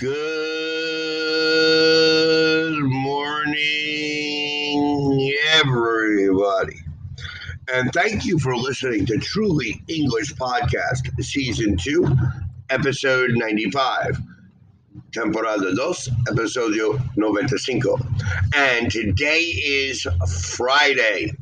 Good 0.00 0.14
morning, 2.84 3.56
everybody. 5.54 6.76
And 7.72 7.92
thank 7.92 8.24
you 8.24 8.38
for 8.38 8.56
listening 8.56 9.06
to 9.06 9.18
Truly 9.18 9.82
English 9.88 10.34
Podcast, 10.34 11.20
Season 11.20 11.76
2, 11.76 12.06
Episode 12.70 13.32
95. 13.32 14.18
Temporada 15.10 15.74
2, 15.74 15.76
Episodio 16.28 17.00
95. 17.16 18.06
And 18.54 18.92
today 18.92 19.40
is 19.40 20.06
Friday. 20.54 21.32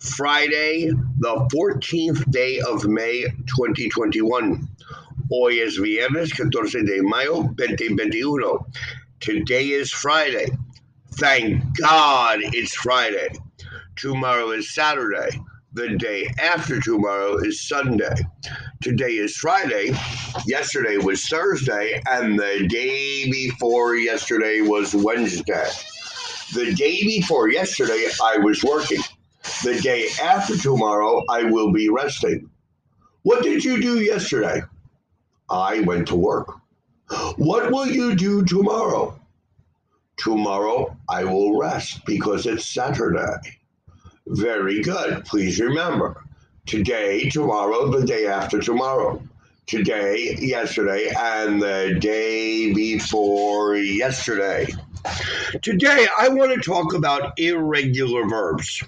Friday, 0.00 0.90
the 1.18 1.48
14th 1.50 2.30
day 2.30 2.60
of 2.60 2.84
May 2.86 3.22
2021. 3.46 4.68
Hoy 5.34 5.60
es 5.60 5.78
viernes 5.78 6.30
14 6.34 6.84
de 6.84 7.02
mayo 7.02 7.54
2021. 7.56 8.58
Today 9.18 9.68
is 9.68 9.90
Friday. 9.90 10.46
Thank 11.12 11.64
God 11.78 12.40
it's 12.42 12.74
Friday. 12.74 13.28
Tomorrow 13.96 14.50
is 14.50 14.74
Saturday. 14.74 15.30
The 15.72 15.96
day 15.96 16.28
after 16.38 16.80
tomorrow 16.80 17.38
is 17.38 17.66
Sunday. 17.66 18.14
Today 18.82 19.12
is 19.12 19.34
Friday. 19.34 19.96
Yesterday 20.44 20.98
was 20.98 21.24
Thursday. 21.26 22.02
And 22.10 22.38
the 22.38 22.68
day 22.68 23.30
before 23.30 23.96
yesterday 23.96 24.60
was 24.60 24.94
Wednesday. 24.94 25.70
The 26.52 26.74
day 26.74 27.04
before 27.04 27.48
yesterday, 27.48 28.06
I 28.22 28.36
was 28.36 28.62
working. 28.62 29.00
The 29.64 29.80
day 29.80 30.08
after 30.22 30.58
tomorrow, 30.58 31.24
I 31.30 31.44
will 31.44 31.72
be 31.72 31.88
resting. 31.88 32.50
What 33.22 33.42
did 33.42 33.64
you 33.64 33.80
do 33.80 34.00
yesterday? 34.02 34.60
I 35.52 35.80
went 35.80 36.08
to 36.08 36.16
work. 36.16 36.56
What 37.36 37.70
will 37.70 37.86
you 37.86 38.14
do 38.16 38.42
tomorrow? 38.44 39.20
Tomorrow 40.16 40.96
I 41.08 41.24
will 41.24 41.58
rest 41.58 42.04
because 42.06 42.46
it's 42.46 42.64
Saturday. 42.64 43.58
Very 44.26 44.82
good. 44.82 45.24
Please 45.26 45.60
remember 45.60 46.24
today, 46.64 47.28
tomorrow, 47.28 47.90
the 47.90 48.06
day 48.06 48.26
after 48.26 48.60
tomorrow. 48.60 49.22
Today, 49.66 50.36
yesterday, 50.40 51.12
and 51.16 51.60
the 51.62 51.96
day 52.00 52.72
before 52.72 53.76
yesterday. 53.76 54.66
Today, 55.60 56.06
I 56.18 56.28
want 56.28 56.52
to 56.54 56.60
talk 56.60 56.94
about 56.94 57.38
irregular 57.38 58.26
verbs. 58.28 58.82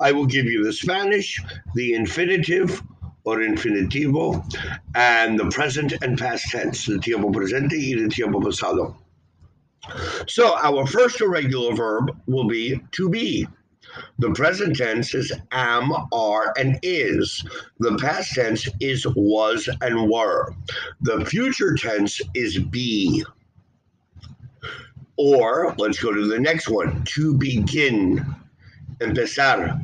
I 0.00 0.12
will 0.12 0.26
give 0.26 0.46
you 0.46 0.64
the 0.64 0.72
Spanish, 0.72 1.40
the 1.74 1.94
infinitive, 1.94 2.82
or 3.24 3.38
infinitivo, 3.38 4.44
and 4.94 5.38
the 5.38 5.48
present 5.50 5.92
and 6.02 6.18
past 6.18 6.50
tense, 6.50 6.88
el 6.88 6.98
tiempo 6.98 7.30
presente 7.30 7.72
y 7.72 8.00
el 8.00 8.08
tiempo 8.08 8.40
pasado. 8.40 8.96
So 10.28 10.56
our 10.56 10.86
first 10.86 11.20
irregular 11.20 11.74
verb 11.74 12.16
will 12.26 12.46
be 12.46 12.80
to 12.92 13.08
be. 13.08 13.46
The 14.18 14.30
present 14.30 14.76
tense 14.76 15.14
is 15.14 15.32
am, 15.50 15.92
are, 16.12 16.54
and 16.56 16.78
is. 16.82 17.44
The 17.78 17.96
past 17.98 18.34
tense 18.34 18.68
is 18.80 19.06
was 19.16 19.68
and 19.80 20.08
were. 20.08 20.54
The 21.02 21.24
future 21.26 21.74
tense 21.74 22.20
is 22.34 22.58
be. 22.58 23.24
Or 25.16 25.74
let's 25.78 26.00
go 26.00 26.12
to 26.12 26.26
the 26.26 26.38
next 26.38 26.68
one 26.68 27.04
to 27.04 27.34
begin. 27.34 28.24
Empezar. 29.00 29.80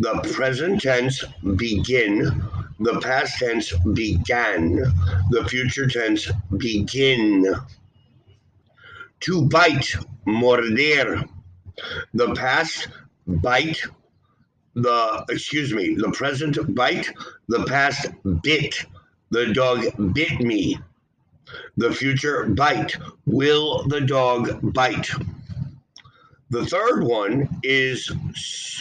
The 0.00 0.18
present 0.32 0.80
tense 0.80 1.22
begin, 1.56 2.42
the 2.78 2.98
past 3.00 3.38
tense 3.38 3.70
began, 3.92 4.76
the 5.30 5.44
future 5.46 5.86
tense 5.86 6.30
begin. 6.56 7.54
To 9.20 9.46
bite, 9.46 9.94
morder. 10.26 11.28
The 12.14 12.34
past 12.34 12.88
bite, 13.26 13.82
the 14.74 15.24
excuse 15.28 15.74
me, 15.74 15.94
the 15.94 16.10
present 16.12 16.74
bite, 16.74 17.10
the 17.48 17.64
past 17.66 18.06
bit. 18.42 18.74
The 19.30 19.52
dog 19.52 20.14
bit 20.14 20.40
me. 20.40 20.80
The 21.76 21.92
future 21.92 22.46
bite. 22.46 22.96
Will 23.26 23.86
the 23.86 24.00
dog 24.00 24.60
bite? 24.72 25.10
The 26.50 26.66
third 26.66 27.04
one 27.04 27.60
is 27.62 28.10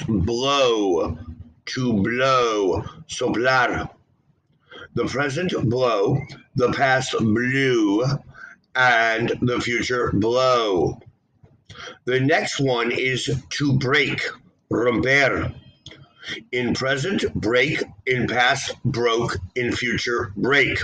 blow, 0.08 1.20
to 1.68 1.94
blow, 2.02 2.84
soplar. 3.08 3.90
The 4.96 5.06
present 5.06 5.54
blow, 5.70 6.18
the 6.56 6.72
past 6.72 7.16
blew, 7.20 8.06
and 8.76 9.32
the 9.44 9.62
future 9.62 10.12
blow. 10.14 11.00
The 12.06 12.20
next 12.20 12.60
one 12.60 12.92
is 12.92 13.30
to 13.50 13.78
break, 13.78 14.20
romper. 14.72 15.54
In 16.52 16.74
present, 16.74 17.32
break, 17.36 17.84
in 18.08 18.28
past, 18.28 18.74
broke, 18.84 19.38
in 19.56 19.72
future, 19.74 20.34
break. 20.36 20.80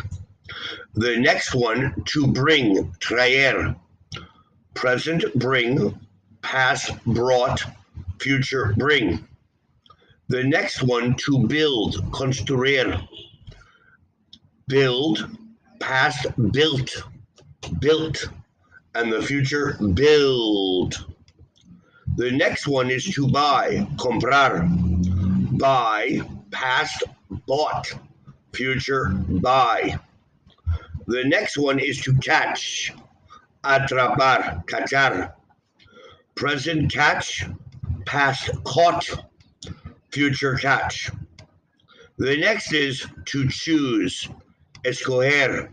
The 0.93 1.17
next 1.17 1.55
one, 1.55 1.95
to 2.09 2.27
bring, 2.27 2.93
traer. 2.99 3.75
Present, 4.75 5.33
bring, 5.33 5.99
past 6.45 6.91
brought, 7.05 7.59
future 8.19 8.75
bring. 8.77 9.27
The 10.27 10.43
next 10.43 10.83
one 10.83 11.15
to 11.25 11.47
build, 11.47 11.95
construir. 12.11 13.01
Build, 14.67 15.27
past 15.79 16.27
built, 16.51 16.91
built, 17.79 18.29
and 18.93 19.11
the 19.11 19.23
future 19.23 19.75
build. 19.95 21.07
The 22.15 22.29
next 22.29 22.67
one 22.67 22.91
is 22.91 23.05
to 23.15 23.27
buy, 23.27 23.87
comprar. 23.95 24.69
Buy, 25.57 26.21
past 26.51 27.03
bought, 27.47 27.91
future 28.53 29.09
buy. 29.41 29.99
The 31.07 31.23
next 31.23 31.57
one 31.57 31.79
is 31.79 32.01
to 32.01 32.13
catch, 32.19 32.93
atrapar, 33.63 34.63
cachar 34.67 35.33
present 36.35 36.91
catch, 36.91 37.45
past 38.05 38.49
caught, 38.65 39.09
future 40.11 40.55
catch. 40.55 41.09
The 42.17 42.37
next 42.37 42.73
is 42.73 43.05
to 43.25 43.49
choose, 43.49 44.27
escoger. 44.85 45.69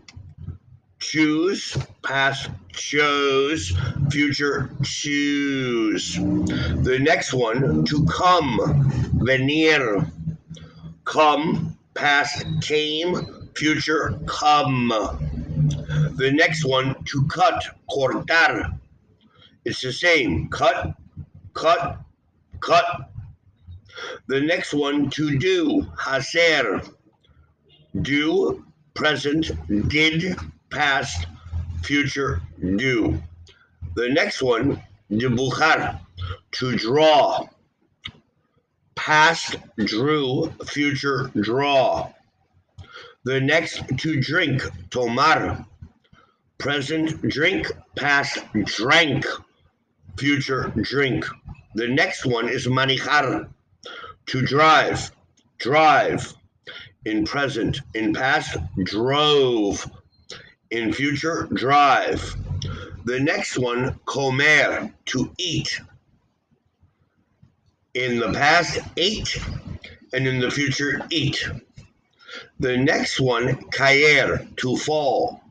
Choose, 0.99 1.77
past 2.01 2.49
chose, 2.71 3.73
future 4.09 4.71
choose. 4.83 6.15
The 6.15 6.97
next 7.01 7.33
one, 7.33 7.83
to 7.85 8.05
come, 8.05 9.19
venir. 9.21 10.09
Come, 11.03 11.77
past 11.93 12.45
came, 12.61 13.49
future 13.53 14.17
come. 14.25 14.87
The 16.15 16.31
next 16.31 16.63
one, 16.63 16.95
to 17.03 17.27
cut, 17.27 17.65
cortar 17.89 18.79
it's 19.65 19.81
the 19.81 19.93
same. 19.93 20.49
Cut, 20.49 20.93
cut, 21.53 21.99
cut. 22.59 22.85
The 24.27 24.41
next 24.41 24.73
one 24.73 25.09
to 25.11 25.37
do, 25.37 25.87
hacer. 25.97 26.81
Do, 28.01 28.65
present, 28.93 29.51
did, 29.89 30.35
past, 30.69 31.27
future, 31.83 32.41
do. 32.59 33.21
The 33.95 34.09
next 34.09 34.41
one, 34.41 34.81
dibujar, 35.11 35.99
to 36.53 36.75
draw. 36.75 37.47
Past, 38.95 39.55
drew, 39.77 40.51
future, 40.65 41.31
draw. 41.39 42.11
The 43.23 43.39
next, 43.39 43.83
to 43.99 44.19
drink, 44.19 44.63
tomar. 44.89 45.65
Present, 46.57 47.21
drink, 47.29 47.71
past, 47.95 48.39
drank 48.65 49.25
future 50.17 50.71
drink. 50.81 51.25
The 51.75 51.87
next 51.87 52.25
one 52.25 52.49
is 52.49 52.67
manejar, 52.67 53.49
to 54.27 54.41
drive, 54.41 55.11
drive. 55.57 56.33
In 57.05 57.25
present, 57.25 57.81
in 57.93 58.13
past, 58.13 58.57
drove. 58.83 59.89
In 60.71 60.93
future, 60.93 61.49
drive. 61.53 62.35
The 63.05 63.19
next 63.19 63.57
one, 63.57 63.99
comer, 64.05 64.93
to 65.07 65.33
eat. 65.37 65.81
In 67.93 68.19
the 68.19 68.31
past, 68.31 68.79
ate, 68.95 69.37
and 70.13 70.25
in 70.25 70.39
the 70.39 70.49
future, 70.49 71.05
eat. 71.09 71.45
The 72.59 72.77
next 72.77 73.19
one, 73.19 73.69
caer, 73.71 74.47
to 74.57 74.77
fall. 74.77 75.41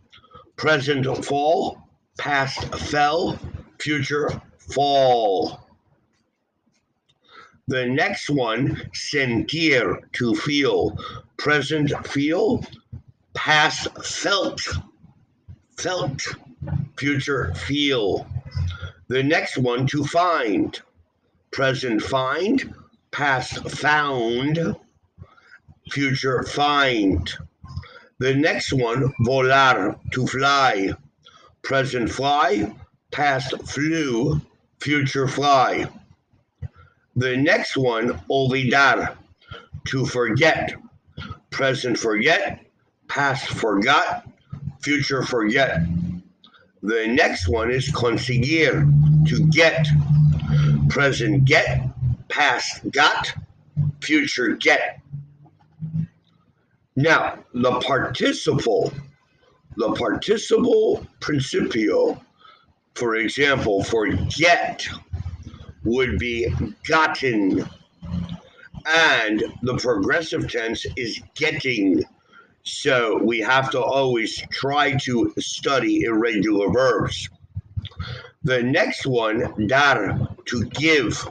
Present, 0.56 1.06
fall. 1.24 1.82
Past, 2.16 2.74
fell. 2.76 3.38
Future, 3.78 4.40
fall. 4.72 5.66
The 7.68 7.86
next 7.86 8.28
one, 8.28 8.90
sentir, 8.92 10.00
to 10.12 10.34
feel. 10.34 10.98
Present, 11.36 11.92
feel. 12.06 12.64
Past, 13.34 13.88
felt. 14.04 14.60
Felt. 15.76 16.22
future 16.96 17.52
feel. 17.54 18.26
The 19.08 19.22
next 19.22 19.58
one 19.58 19.86
to 19.88 20.04
find, 20.04 20.80
present 21.50 22.02
find, 22.02 22.74
past 23.10 23.68
found, 23.70 24.76
future 25.90 26.42
find. 26.44 27.30
The 28.18 28.34
next 28.34 28.72
one, 28.72 29.12
volar, 29.26 29.98
to 30.12 30.26
fly, 30.26 30.92
present 31.62 32.10
fly, 32.10 32.72
past 33.10 33.50
flew, 33.66 34.40
future 34.82 35.28
fly. 35.28 35.86
The 37.14 37.36
next 37.36 37.76
one, 37.76 38.20
olvidar, 38.28 39.16
to 39.86 40.04
forget, 40.06 40.74
present 41.50 41.96
forget, 41.96 42.66
past 43.06 43.48
forgot, 43.48 44.28
future 44.82 45.22
forget. 45.22 45.82
The 46.82 47.06
next 47.06 47.48
one 47.48 47.70
is 47.70 47.92
conseguir, 47.92 48.82
to 49.28 49.46
get, 49.50 49.86
present 50.88 51.44
get, 51.44 51.88
past 52.28 52.90
got, 52.90 53.32
future 54.00 54.56
get. 54.56 55.00
Now, 56.96 57.38
the 57.54 57.78
participle, 57.80 58.92
the 59.76 59.92
participle 59.92 61.06
principio, 61.20 62.20
for 62.94 63.16
example, 63.16 63.82
for 63.82 64.06
get 64.06 64.86
would 65.84 66.18
be 66.18 66.52
gotten, 66.86 67.68
and 68.86 69.44
the 69.62 69.76
progressive 69.76 70.50
tense 70.50 70.86
is 70.96 71.20
getting. 71.34 72.04
So 72.64 73.18
we 73.22 73.40
have 73.40 73.70
to 73.72 73.82
always 73.82 74.40
try 74.50 74.96
to 75.04 75.34
study 75.38 76.02
irregular 76.02 76.70
verbs. 76.70 77.28
The 78.44 78.62
next 78.62 79.06
one, 79.06 79.66
dar, 79.66 80.36
to 80.46 80.64
give. 80.66 81.28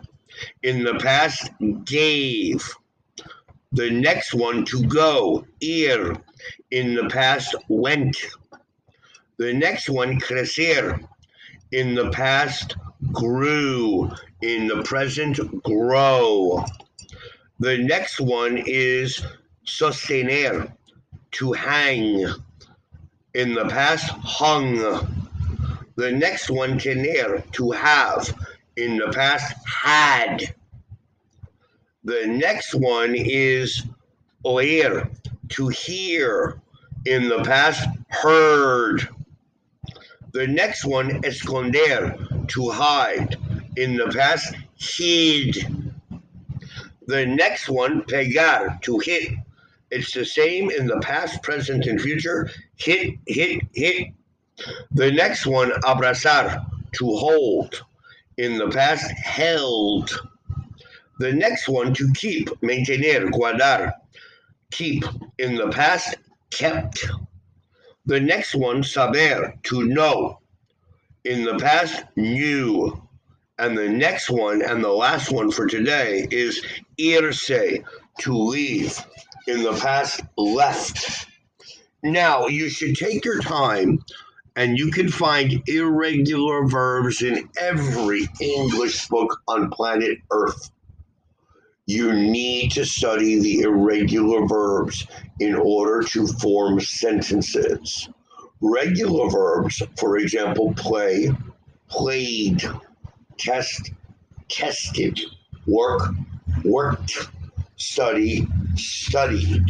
In 0.63 0.83
the 0.83 0.95
past, 0.95 1.51
gave. 1.85 2.67
The 3.73 3.89
next 3.89 4.33
one, 4.33 4.65
to 4.65 4.83
go, 4.85 5.45
ir. 5.61 6.15
In 6.71 6.95
the 6.95 7.07
past, 7.09 7.55
went. 7.67 8.17
The 9.37 9.53
next 9.53 9.89
one, 9.89 10.19
crecer. 10.19 10.99
In 11.71 11.95
the 11.95 12.09
past, 12.09 12.75
grew. 13.13 14.11
In 14.41 14.67
the 14.67 14.83
present, 14.83 15.39
grow. 15.63 16.65
The 17.59 17.77
next 17.77 18.19
one 18.19 18.61
is 18.65 19.23
sostener, 19.65 20.73
to 21.31 21.53
hang. 21.53 22.27
In 23.33 23.53
the 23.53 23.65
past, 23.69 24.09
hung. 24.09 24.75
The 25.95 26.11
next 26.11 26.49
one, 26.49 26.77
tener, 26.77 27.41
to 27.53 27.71
have. 27.71 28.35
In 28.75 28.97
the 28.97 29.09
past, 29.13 29.55
had. 29.65 30.53
The 32.03 32.25
next 32.27 32.73
one 32.73 33.15
is 33.15 33.83
oír, 34.45 35.09
to 35.49 35.67
hear. 35.69 36.59
In 37.05 37.29
the 37.29 37.43
past, 37.43 37.87
heard. 38.09 39.07
The 40.33 40.47
next 40.47 40.85
one, 40.85 41.21
esconder, 41.23 42.47
to 42.47 42.69
hide. 42.69 43.35
In 43.75 43.95
the 43.97 44.07
past, 44.07 44.55
hid. 44.75 45.93
The 47.07 47.25
next 47.25 47.67
one, 47.67 48.03
pegar, 48.03 48.79
to 48.83 48.99
hit. 48.99 49.33
It's 49.89 50.13
the 50.13 50.25
same 50.25 50.71
in 50.71 50.87
the 50.87 50.99
past, 51.01 51.43
present, 51.43 51.85
and 51.85 52.01
future. 52.01 52.49
Hit, 52.77 53.15
hit, 53.27 53.61
hit. 53.73 54.13
The 54.91 55.11
next 55.11 55.45
one, 55.45 55.71
abrazar, 55.83 56.65
to 56.93 57.05
hold. 57.05 57.83
In 58.37 58.57
the 58.57 58.69
past, 58.69 59.11
held. 59.11 60.11
The 61.19 61.33
next 61.33 61.67
one, 61.67 61.93
to 61.95 62.11
keep, 62.13 62.47
mantener, 62.61 63.29
guardar. 63.31 63.91
Keep. 64.71 65.03
In 65.39 65.55
the 65.55 65.69
past, 65.69 66.15
kept. 66.51 67.05
The 68.05 68.19
next 68.19 68.55
one, 68.55 68.83
saber, 68.83 69.53
to 69.63 69.83
know. 69.83 70.39
In 71.23 71.43
the 71.43 71.57
past, 71.57 72.03
knew. 72.15 73.01
And 73.59 73.77
the 73.77 73.89
next 73.89 74.29
one, 74.29 74.61
and 74.63 74.83
the 74.83 74.89
last 74.89 75.31
one 75.31 75.51
for 75.51 75.67
today, 75.67 76.27
is 76.31 76.65
irse, 76.99 77.83
to 78.19 78.33
leave. 78.33 78.97
In 79.47 79.63
the 79.63 79.73
past, 79.73 80.21
left. 80.37 81.27
Now, 82.03 82.47
you 82.47 82.69
should 82.69 82.95
take 82.95 83.23
your 83.23 83.39
time 83.39 83.99
and 84.55 84.77
you 84.77 84.91
can 84.91 85.09
find 85.09 85.61
irregular 85.67 86.67
verbs 86.67 87.21
in 87.21 87.49
every 87.57 88.27
English 88.41 89.07
book 89.07 89.41
on 89.47 89.69
planet 89.69 90.17
Earth. 90.31 90.71
You 91.87 92.13
need 92.13 92.71
to 92.71 92.85
study 92.85 93.39
the 93.39 93.61
irregular 93.61 94.47
verbs 94.47 95.07
in 95.39 95.55
order 95.55 96.07
to 96.09 96.27
form 96.27 96.79
sentences. 96.79 98.07
Regular 98.61 99.29
verbs, 99.29 99.81
for 99.97 100.17
example, 100.17 100.73
play, 100.75 101.31
played, 101.89 102.63
test, 103.37 103.91
tested, 104.47 105.19
work, 105.65 106.09
worked, 106.63 107.29
study, 107.77 108.47
studied. 108.75 109.65